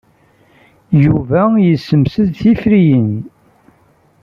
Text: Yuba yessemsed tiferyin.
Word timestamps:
Yuba 1.03 1.41
yessemsed 1.65 2.27
tiferyin. 2.39 3.11